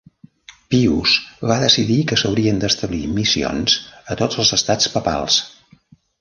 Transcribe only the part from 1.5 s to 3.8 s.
va decidir que s'haurien d'establir missions